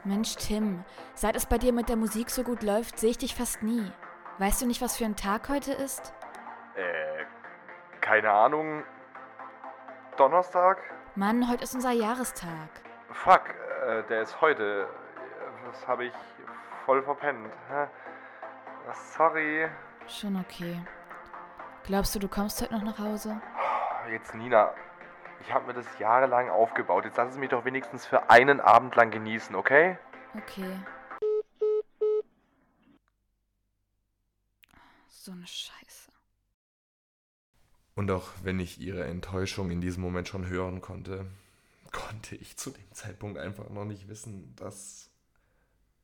Mensch, 0.05 0.37
Tim, 0.37 0.85
seit 1.15 1.37
es 1.37 1.47
bei 1.47 1.59
dir 1.59 1.73
mit 1.73 1.89
der 1.89 1.97
Musik 1.97 2.31
so 2.31 2.43
gut 2.45 2.63
läuft, 2.63 2.99
sehe 2.99 3.11
ich 3.11 3.19
dich 3.19 3.35
fast 3.35 3.63
nie. 3.63 3.91
Weißt 4.39 4.63
du 4.63 4.67
nicht, 4.67 4.81
was 4.81 4.97
für 4.97 5.05
ein 5.05 5.17
Tag 5.17 5.49
heute 5.49 5.73
ist? 5.73 6.15
Äh, 6.77 7.25
keine 8.01 8.31
Ahnung. 8.31 8.85
Donnerstag? 10.17 10.79
Mann, 11.15 11.49
heute 11.51 11.65
ist 11.65 11.75
unser 11.75 11.93
Jahrestag. 11.93 12.69
Fuck, 13.11 13.43
äh, 13.87 14.03
der 14.05 14.23
ist 14.23 14.41
heute. 14.41 14.87
Das 15.67 15.87
habe 15.87 16.05
ich 16.07 16.13
voll 16.85 17.03
verpennt. 17.03 17.53
Hä? 17.69 17.87
Sorry. 19.17 19.69
Schon 20.09 20.37
okay. 20.37 20.81
Glaubst 21.85 22.15
du, 22.15 22.19
du 22.19 22.29
kommst 22.29 22.61
heute 22.61 22.75
noch 22.75 22.83
nach 22.83 22.99
Hause? 22.99 23.41
Jetzt, 24.11 24.35
Nina, 24.35 24.75
ich 25.41 25.53
habe 25.53 25.67
mir 25.67 25.75
das 25.75 25.87
jahrelang 25.99 26.51
aufgebaut. 26.51 27.05
Jetzt 27.05 27.17
lass 27.17 27.33
es 27.33 27.39
mich 27.39 27.51
doch 27.51 27.65
wenigstens 27.65 28.07
für 28.07 28.31
einen 28.31 28.61
Abend 28.61 28.95
lang 28.97 29.11
genießen, 29.11 29.55
okay? 29.55 29.99
Okay. 30.37 30.79
So 35.09 35.33
eine 35.33 35.47
Scheiße. 35.47 36.11
Und 37.95 38.11
auch 38.11 38.29
wenn 38.43 38.59
ich 38.59 38.81
ihre 38.81 39.05
Enttäuschung 39.05 39.71
in 39.71 39.81
diesem 39.81 40.03
Moment 40.03 40.29
schon 40.29 40.47
hören 40.47 40.81
konnte, 40.81 41.27
konnte 41.93 42.35
ich 42.37 42.57
zu 42.57 42.71
dem 42.71 42.93
Zeitpunkt 42.93 43.39
einfach 43.39 43.69
noch 43.69 43.85
nicht 43.85 44.09
wissen, 44.09 44.55
dass 44.57 45.11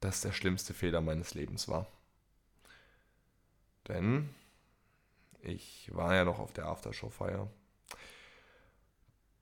das 0.00 0.20
der 0.20 0.32
schlimmste 0.32 0.74
Fehler 0.74 1.00
meines 1.00 1.34
Lebens 1.34 1.68
war. 1.68 1.86
Denn 3.88 4.34
ich 5.40 5.90
war 5.94 6.14
ja 6.14 6.24
noch 6.24 6.38
auf 6.38 6.52
der 6.52 6.66
Aftershow-Feier. 6.66 7.50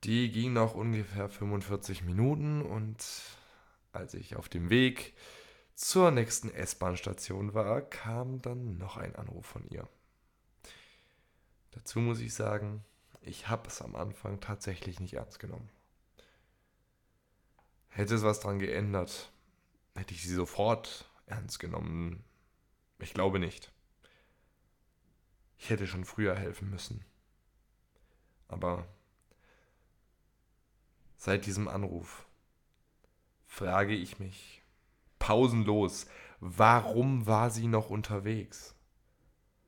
Die 0.05 0.31
ging 0.31 0.53
noch 0.53 0.75
ungefähr 0.75 1.29
45 1.29 2.05
Minuten 2.05 2.63
und 2.63 3.05
als 3.93 4.15
ich 4.15 4.37
auf 4.37 4.49
dem 4.49 4.71
Weg 4.71 5.15
zur 5.75 6.11
nächsten 6.11 6.51
S-Bahn-Station 6.51 7.55
war, 7.55 7.83
kam 7.83 8.41
dann 8.41 8.79
noch 8.79 8.97
ein 8.97 9.17
Anruf 9.17 9.47
von 9.47 9.67
ihr. 9.69 9.89
Dazu 11.73 11.99
muss 12.01 12.21
ich 12.21 12.35
sagen, 12.35 12.85
ich 13.21 13.49
habe 13.49 13.69
es 13.69 13.83
am 13.83 13.97
Anfang 13.97 14.41
tatsächlich 14.41 15.01
nicht 15.01 15.15
ernst 15.15 15.39
genommen. 15.39 15.69
Hätte 17.89 18.15
es 18.15 18.23
was 18.23 18.41
dran 18.41 18.59
geändert, 18.59 19.33
hätte 19.95 20.15
ich 20.15 20.23
sie 20.23 20.35
sofort 20.35 21.11
ernst 21.27 21.59
genommen. 21.59 22.25
Ich 22.99 23.13
glaube 23.13 23.39
nicht. 23.39 23.73
Ich 25.67 25.71
hätte 25.71 25.89
schon 25.89 26.05
früher 26.05 26.37
helfen 26.37 26.71
müssen. 26.71 27.05
Aber 28.47 28.87
seit 31.17 31.45
diesem 31.45 31.67
Anruf 31.67 32.25
frage 33.47 33.93
ich 33.93 34.21
mich 34.21 34.63
pausenlos, 35.19 36.07
warum 36.39 37.27
war 37.27 37.51
sie 37.51 37.67
noch 37.67 37.91
unterwegs? 37.91 38.77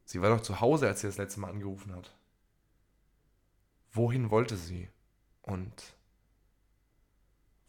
Sie 0.05 0.23
war 0.23 0.31
doch 0.31 0.40
zu 0.40 0.61
Hause, 0.61 0.87
als 0.87 1.00
sie 1.00 1.09
das 1.09 1.19
letzte 1.19 1.40
Mal 1.40 1.50
angerufen 1.50 1.93
hat. 1.93 2.17
Wohin 3.90 4.31
wollte 4.31 4.57
sie? 4.57 4.88
Und 5.43 5.97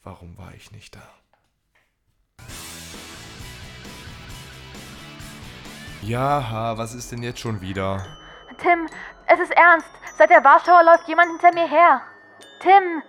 warum 0.04 0.38
war 0.38 0.54
ich 0.54 0.70
nicht 0.70 0.96
da? 0.96 1.20
Ja, 6.02 6.78
was 6.78 6.94
ist 6.94 7.12
denn 7.12 7.24
jetzt 7.24 7.40
schon 7.40 7.60
wieder? 7.60 8.06
Tim, 8.58 8.88
es 9.28 9.40
ist 9.40 9.52
ernst. 9.52 9.90
Seit 10.18 10.30
der 10.30 10.44
Warschauer 10.44 10.84
läuft 10.84 11.08
jemand 11.08 11.30
hinter 11.32 11.54
mir 11.54 11.68
her. 11.68 12.02
Tim! 12.62 13.04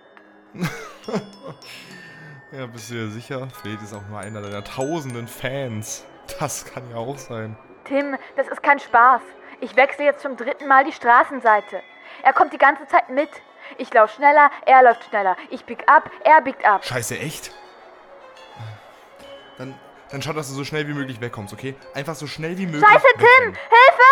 ja, 2.52 2.66
bist 2.66 2.90
du 2.90 2.94
dir 2.94 3.08
sicher? 3.08 3.48
Vielleicht 3.60 3.82
ist 3.82 3.94
auch 3.94 4.06
nur 4.08 4.18
einer 4.18 4.42
deiner 4.42 4.64
tausenden 4.64 5.28
Fans. 5.28 6.04
Das 6.38 6.64
kann 6.64 6.88
ja 6.90 6.96
auch 6.96 7.18
sein. 7.18 7.56
Tim, 7.84 8.16
das 8.36 8.48
ist 8.48 8.62
kein 8.62 8.80
Spaß. 8.80 9.22
Ich 9.60 9.76
wechsle 9.76 10.04
jetzt 10.04 10.22
zum 10.22 10.36
dritten 10.36 10.66
Mal 10.66 10.84
die 10.84 10.92
Straßenseite. 10.92 11.82
Er 12.22 12.32
kommt 12.32 12.52
die 12.52 12.58
ganze 12.58 12.86
Zeit 12.86 13.08
mit. 13.08 13.30
Ich 13.78 13.92
laufe 13.92 14.14
schneller, 14.14 14.50
er 14.66 14.82
läuft 14.82 15.04
schneller. 15.04 15.36
Ich 15.50 15.64
bieg 15.64 15.84
ab, 15.86 16.10
er 16.24 16.40
biegt 16.42 16.64
ab. 16.64 16.84
Scheiße, 16.84 17.18
echt? 17.18 17.52
Dann, 20.10 20.22
schau, 20.22 20.32
dass 20.32 20.48
du 20.48 20.54
so 20.54 20.64
schnell 20.64 20.88
wie 20.88 20.94
möglich 20.94 21.20
wegkommst, 21.20 21.52
okay? 21.52 21.76
Einfach 21.94 22.16
so 22.16 22.26
schnell 22.26 22.58
wie 22.58 22.66
möglich. 22.66 22.84
Scheiße, 22.84 23.06
Tim! 23.16 23.20
wegrennen. 23.20 23.54
Hilfe! 23.68 24.10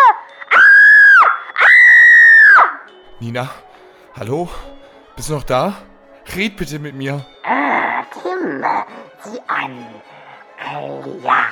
Nina, 3.21 3.50
hallo? 4.17 4.49
Bist 5.17 5.28
du 5.28 5.35
noch 5.35 5.43
da? 5.43 5.75
Red 6.37 6.57
bitte 6.57 6.78
mit 6.78 6.95
mir. 6.95 7.26
Ah, 7.43 8.05
Tim, 8.12 8.64
sieh 9.25 9.40
an. 9.49 9.87
All 10.61 11.02
ja, 11.23 11.47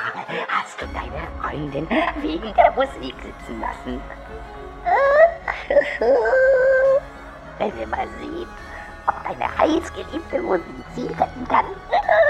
hast 0.49 0.81
du 0.81 0.87
deine 0.87 1.27
Freundin 1.41 1.89
wegen 2.21 2.55
der 2.55 2.71
Musik 2.73 3.15
sitzen 3.23 3.61
lassen? 3.61 4.01
Wenn 7.59 7.79
wir 7.79 7.87
mal 7.87 8.07
sehen, 8.21 8.47
ob 8.47 8.66
deine 9.27 9.59
heißgeliebte 9.59 10.43
Musik 10.43 10.65
sie 10.95 11.07
retten 11.07 11.49
kann. 11.49 11.65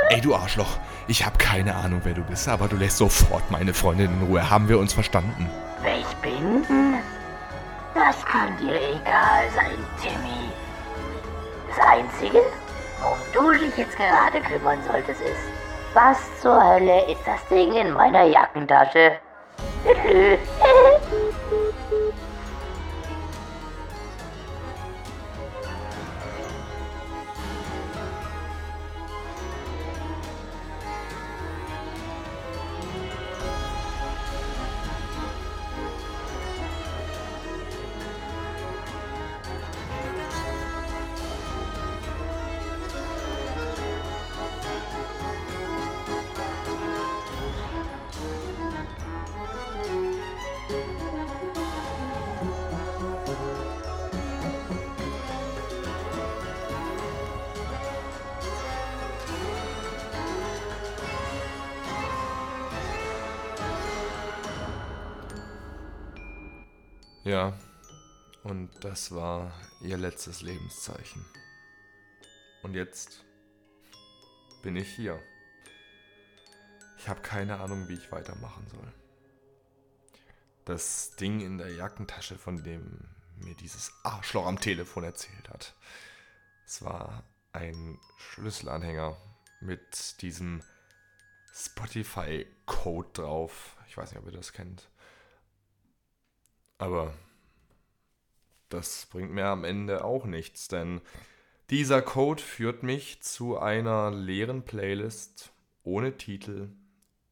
Ey, 0.08 0.20
du 0.20 0.34
Arschloch. 0.34 0.78
Ich 1.08 1.24
habe 1.24 1.36
keine 1.38 1.74
Ahnung, 1.74 2.00
wer 2.04 2.14
du 2.14 2.22
bist, 2.22 2.48
aber 2.48 2.68
du 2.68 2.76
lässt 2.76 2.98
sofort 2.98 3.50
meine 3.50 3.74
Freundin 3.74 4.12
in 4.12 4.26
Ruhe. 4.26 4.48
Haben 4.48 4.68
wir 4.68 4.78
uns 4.78 4.92
verstanden? 4.92 5.48
Wer 5.82 5.98
ich 5.98 6.16
bin? 6.16 6.64
Das 7.94 8.24
kann 8.24 8.56
dir 8.58 8.74
egal 8.74 9.44
sein, 9.54 9.78
Timmy. 10.02 10.50
Das 11.68 11.86
Einzige, 11.86 12.42
worum 13.00 13.18
du 13.32 13.58
dich 13.58 13.76
jetzt 13.76 13.96
gerade 13.96 14.40
kümmern 14.40 14.78
solltest, 14.86 15.20
ist, 15.20 15.36
was 15.94 16.18
zur 16.40 16.62
Hölle 16.62 17.10
ist 17.10 17.22
das 17.26 17.46
Ding 17.48 17.72
in 17.72 17.92
meiner 17.92 18.24
Jackentasche? 18.24 19.12
Ja, 67.26 67.58
und 68.44 68.70
das 68.84 69.12
war 69.12 69.52
ihr 69.80 69.96
letztes 69.96 70.42
Lebenszeichen. 70.42 71.26
Und 72.62 72.74
jetzt 72.74 73.24
bin 74.62 74.76
ich 74.76 74.88
hier. 74.94 75.20
Ich 76.98 77.08
habe 77.08 77.22
keine 77.22 77.58
Ahnung, 77.58 77.88
wie 77.88 77.94
ich 77.94 78.12
weitermachen 78.12 78.64
soll. 78.68 78.92
Das 80.66 81.16
Ding 81.16 81.40
in 81.40 81.58
der 81.58 81.74
Jackentasche, 81.74 82.38
von 82.38 82.62
dem 82.62 83.08
mir 83.38 83.56
dieses 83.56 83.92
Arschloch 84.04 84.46
am 84.46 84.60
Telefon 84.60 85.02
erzählt 85.02 85.48
hat. 85.48 85.74
Es 86.64 86.80
war 86.84 87.24
ein 87.52 87.98
Schlüsselanhänger 88.18 89.16
mit 89.60 90.22
diesem 90.22 90.62
Spotify-Code 91.52 93.08
drauf. 93.14 93.76
Ich 93.88 93.96
weiß 93.96 94.12
nicht, 94.12 94.20
ob 94.20 94.26
ihr 94.26 94.38
das 94.38 94.52
kennt. 94.52 94.88
Aber 96.78 97.14
das 98.68 99.06
bringt 99.06 99.32
mir 99.32 99.46
am 99.46 99.64
Ende 99.64 100.04
auch 100.04 100.24
nichts, 100.24 100.68
denn 100.68 101.00
dieser 101.70 102.02
Code 102.02 102.42
führt 102.42 102.82
mich 102.82 103.22
zu 103.22 103.58
einer 103.58 104.10
leeren 104.10 104.64
Playlist 104.64 105.52
ohne 105.82 106.16
Titel 106.16 106.70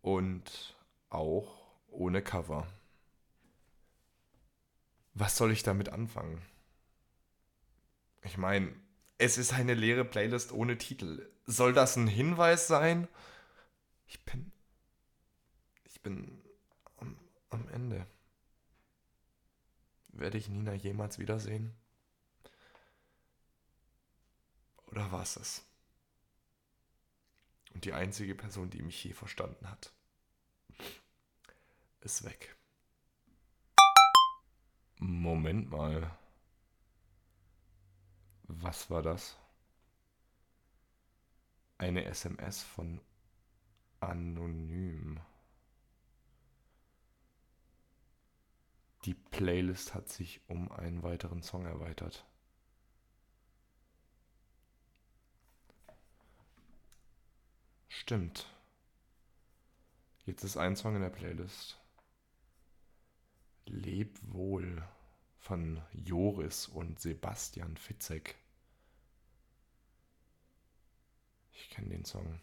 und 0.01 0.77
auch 1.11 1.65
ohne 1.89 2.23
Cover. 2.23 2.67
Was 5.13 5.37
soll 5.37 5.53
ich 5.53 5.63
damit 5.63 5.91
anfangen? 5.91 6.43
Ich 8.23 8.37
meine, 8.37 8.75
es 9.19 9.39
ist 9.39 9.53
eine 9.53 9.75
leere 9.75 10.05
Playlist 10.05 10.53
ohne 10.53 10.79
Titel. 10.79 11.31
Soll 11.47 11.73
das 11.73 11.97
ein 11.97 12.09
Hinweis 12.09 12.67
sein? 12.67 13.07
Ich 14.09 14.25
bin. 14.25 14.51
Ich 15.85 16.01
bin 16.03 16.43
am, 16.97 17.17
am 17.51 17.69
Ende. 17.69 18.07
Werde 20.17 20.39
ich 20.39 20.49
Nina 20.49 20.75
jemals 20.75 21.19
wiedersehen? 21.19 21.75
Oder 24.87 25.11
war 25.11 25.23
es 25.23 25.35
das? 25.35 25.67
Und 27.75 27.85
die 27.85 27.93
einzige 27.93 28.37
Person, 28.37 28.71
die 28.71 28.83
mich 28.83 29.03
je 29.03 29.13
verstanden 29.13 29.69
hat, 29.69 29.93
ist 32.01 32.23
weg. 32.25 32.57
Moment 34.99 35.71
mal. 35.71 36.17
Was 38.45 38.89
war 38.91 39.03
das? 39.03 39.37
Eine 41.77 42.05
SMS 42.05 42.63
von 42.63 43.01
Anonym. 43.99 45.21
Die 49.05 49.15
Playlist 49.15 49.95
hat 49.95 50.09
sich 50.09 50.41
um 50.49 50.73
einen 50.73 51.03
weiteren 51.03 51.43
Song 51.43 51.67
erweitert. 51.67 52.25
Stimmt. 57.89 58.47
Jetzt 60.25 60.43
ist 60.43 60.57
ein 60.57 60.77
Song 60.77 60.97
in 60.97 61.03
der 61.03 61.11
Playlist. 61.11 61.79
Leb 63.67 64.19
wohl 64.23 64.83
von 65.39 65.83
Joris 65.93 66.69
und 66.69 66.99
Sebastian 66.99 67.77
Fitzek. 67.77 68.37
Ich 71.53 71.69
kenne 71.69 71.91
den 71.91 72.05
Song. 72.07 72.41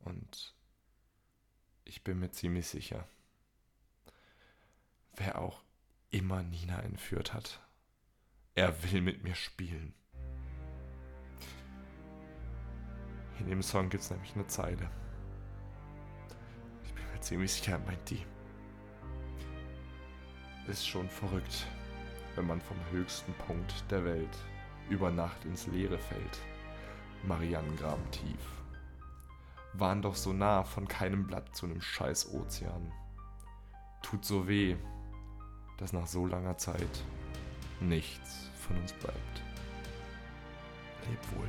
Und 0.00 0.54
ich 1.84 2.02
bin 2.02 2.18
mir 2.18 2.30
ziemlich 2.30 2.66
sicher, 2.66 3.08
wer 5.16 5.38
auch 5.38 5.62
immer 6.10 6.42
Nina 6.42 6.80
entführt 6.80 7.34
hat, 7.34 7.60
er 8.54 8.82
will 8.84 9.00
mit 9.02 9.22
mir 9.22 9.34
spielen. 9.34 9.94
In 13.38 13.48
dem 13.48 13.62
Song 13.62 13.90
gibt 13.90 14.02
es 14.02 14.10
nämlich 14.10 14.34
eine 14.34 14.46
Zeile. 14.46 14.90
Ich 16.84 16.94
bin 16.94 17.04
mir 17.12 17.20
ziemlich 17.20 17.52
sicher, 17.52 17.72
er 17.72 17.78
meint 17.80 18.08
die. 18.08 18.24
Ist 20.66 20.86
schon 20.86 21.08
verrückt, 21.08 21.66
wenn 22.34 22.46
man 22.46 22.60
vom 22.60 22.78
höchsten 22.90 23.32
Punkt 23.34 23.84
der 23.90 24.04
Welt 24.04 24.36
über 24.88 25.10
Nacht 25.10 25.44
ins 25.44 25.66
Leere 25.66 25.98
fällt. 25.98 26.38
Marianengraben 27.24 28.10
tief. 28.10 28.40
Waren 29.74 30.00
doch 30.00 30.14
so 30.14 30.32
nah 30.32 30.64
von 30.64 30.88
keinem 30.88 31.26
Blatt 31.26 31.54
zu 31.54 31.66
einem 31.66 31.80
scheiß 31.80 32.32
Ozean. 32.32 32.90
Tut 34.02 34.24
so 34.24 34.48
weh, 34.48 34.76
dass 35.76 35.92
nach 35.92 36.06
so 36.06 36.26
langer 36.26 36.56
Zeit 36.56 37.04
nichts 37.80 38.50
von 38.66 38.76
uns 38.78 38.92
bleibt. 38.92 39.42
Leb 41.08 41.18
wohl. 41.36 41.48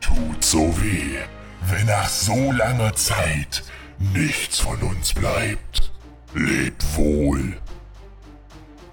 Tut 0.00 0.44
so 0.44 0.80
weh, 0.80 1.18
wenn 1.66 1.86
nach 1.86 2.08
so 2.08 2.52
langer 2.52 2.94
Zeit 2.94 3.64
nichts 3.98 4.60
von 4.60 4.80
uns 4.82 5.12
bleibt. 5.12 5.92
Lebt 6.34 6.96
wohl. 6.96 7.60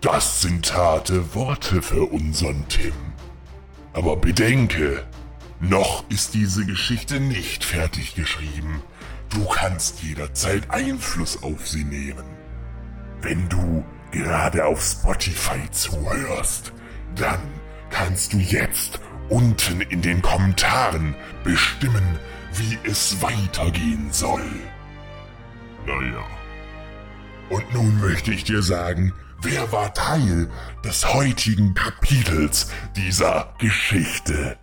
Das 0.01 0.41
sind 0.41 0.75
harte 0.75 1.33
Worte 1.33 1.81
für 1.81 2.03
unseren 2.11 2.67
Tim. 2.67 3.14
Aber 3.95 4.17
bedenke, 4.17 5.05
noch 5.61 6.03
ist 6.09 6.33
diese 6.33 6.65
Geschichte 6.65 7.21
nicht 7.21 7.63
fertig 7.63 8.13
geschrieben. 8.13 8.83
Du 9.29 9.45
kannst 9.45 10.03
jederzeit 10.03 10.69
Einfluss 10.69 11.41
auf 11.41 11.65
sie 11.65 11.85
nehmen. 11.85 12.25
Wenn 13.21 13.47
du 13.47 13.85
gerade 14.11 14.65
auf 14.65 14.83
Spotify 14.83 15.71
zuhörst, 15.71 16.73
dann 17.15 17.39
kannst 17.89 18.33
du 18.33 18.37
jetzt 18.37 18.99
unten 19.29 19.79
in 19.79 20.01
den 20.01 20.21
Kommentaren 20.21 21.15
bestimmen, 21.45 22.19
wie 22.53 22.77
es 22.83 23.21
weitergehen 23.21 24.09
soll. 24.11 24.43
Naja. 25.85 26.25
Und 27.49 27.73
nun 27.73 28.01
möchte 28.01 28.31
ich 28.31 28.43
dir 28.43 28.61
sagen, 28.61 29.13
wer 29.41 29.71
war 29.71 29.93
Teil 29.93 30.49
des 30.83 31.13
heutigen 31.13 31.73
Kapitels 31.73 32.71
dieser 32.95 33.53
Geschichte? 33.59 34.57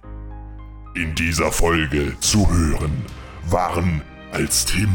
In 0.94 1.14
dieser 1.14 1.50
Folge 1.50 2.18
zu 2.20 2.48
hören 2.50 3.04
waren 3.46 4.02
als 4.32 4.64
Tim 4.64 4.94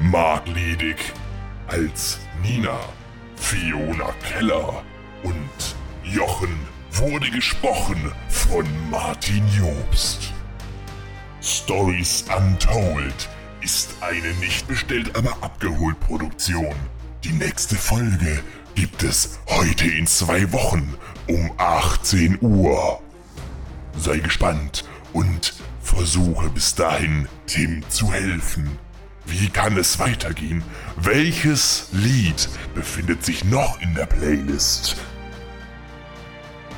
Mark 0.00 0.46
Ledig, 0.48 1.12
als 1.68 2.18
Nina 2.42 2.78
Fiona 3.36 4.12
Keller 4.22 4.82
und 5.22 5.76
Jochen 6.04 6.58
wurde 6.92 7.30
gesprochen 7.30 8.12
von 8.28 8.66
Martin 8.90 9.44
Jobst. 9.56 10.32
Stories 11.40 12.24
Untold 12.36 13.28
ist 13.60 13.94
eine 14.00 14.32
nicht 14.34 14.66
bestellt, 14.66 15.16
aber 15.16 15.36
abgeholt 15.40 15.98
Produktion. 16.00 16.74
Die 17.24 17.32
nächste 17.32 17.76
Folge 17.76 18.42
gibt 18.78 19.02
es 19.02 19.40
heute 19.48 19.88
in 19.88 20.06
zwei 20.06 20.52
Wochen 20.52 20.94
um 21.26 21.50
18 21.56 22.38
Uhr. 22.40 23.02
Sei 23.96 24.18
gespannt 24.18 24.84
und 25.12 25.54
versuche 25.82 26.48
bis 26.50 26.76
dahin 26.76 27.26
Tim 27.48 27.82
zu 27.88 28.12
helfen. 28.12 28.78
Wie 29.26 29.48
kann 29.48 29.76
es 29.76 29.98
weitergehen? 29.98 30.62
Welches 30.94 31.88
Lied 31.90 32.48
befindet 32.76 33.24
sich 33.24 33.44
noch 33.44 33.80
in 33.80 33.96
der 33.96 34.06
Playlist? 34.06 34.94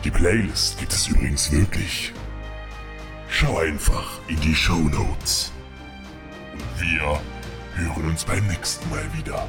Die 0.02 0.10
Playlist 0.10 0.78
gibt 0.78 0.94
es 0.94 1.06
übrigens 1.06 1.52
wirklich. 1.52 2.14
Schau 3.28 3.58
einfach 3.58 4.20
in 4.26 4.40
die 4.40 4.54
Show 4.54 4.88
Notes. 4.88 5.52
Und 6.54 6.80
wir 6.80 7.20
hören 7.74 8.08
uns 8.08 8.24
beim 8.24 8.46
nächsten 8.46 8.88
Mal 8.88 9.04
wieder, 9.18 9.46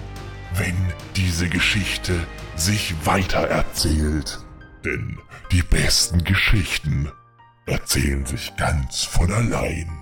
wenn 0.56 0.76
diese 1.16 1.50
Geschichte 1.50 2.26
sich 2.56 2.94
weiter 3.06 3.48
erzählt. 3.48 4.40
Denn 4.84 5.20
die 5.52 5.64
besten 5.64 6.24
Geschichten 6.24 7.12
erzählen 7.66 8.26
sich 8.26 8.56
ganz 8.58 9.04
von 9.04 9.32
allein. 9.32 10.01